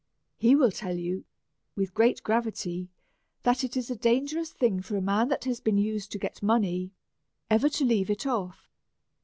[0.35, 1.25] He will tell you,
[1.75, 2.89] with great gravity,
[3.43, 6.41] that it is a dangerous thing for a man that has been used to get
[6.41, 6.89] money
[7.51, 8.71] ever to leave it off.